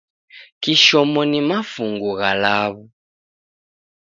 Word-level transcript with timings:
Kishomo 0.61 1.21
ni 1.29 1.39
mafungu 1.49 2.09
gha 2.17 2.31
law'u. 2.43 2.79